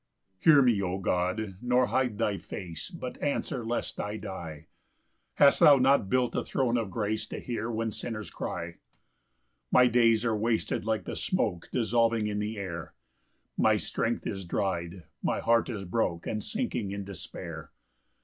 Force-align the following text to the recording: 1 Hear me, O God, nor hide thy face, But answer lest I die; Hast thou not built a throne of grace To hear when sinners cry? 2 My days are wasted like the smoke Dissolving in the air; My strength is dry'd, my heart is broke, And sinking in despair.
1 0.43 0.51
Hear 0.53 0.61
me, 0.63 0.81
O 0.81 0.97
God, 0.97 1.57
nor 1.61 1.85
hide 1.85 2.17
thy 2.17 2.35
face, 2.35 2.89
But 2.89 3.21
answer 3.21 3.63
lest 3.63 3.99
I 3.99 4.17
die; 4.17 4.65
Hast 5.35 5.59
thou 5.59 5.77
not 5.77 6.09
built 6.09 6.33
a 6.35 6.43
throne 6.43 6.75
of 6.75 6.89
grace 6.89 7.27
To 7.27 7.39
hear 7.39 7.69
when 7.69 7.91
sinners 7.91 8.31
cry? 8.31 8.71
2 8.71 8.77
My 9.73 9.85
days 9.85 10.25
are 10.25 10.35
wasted 10.35 10.85
like 10.85 11.03
the 11.05 11.15
smoke 11.15 11.69
Dissolving 11.71 12.25
in 12.25 12.39
the 12.39 12.57
air; 12.57 12.95
My 13.55 13.77
strength 13.77 14.25
is 14.25 14.43
dry'd, 14.43 15.03
my 15.21 15.39
heart 15.39 15.69
is 15.69 15.83
broke, 15.83 16.25
And 16.25 16.43
sinking 16.43 16.89
in 16.89 17.03
despair. 17.03 17.71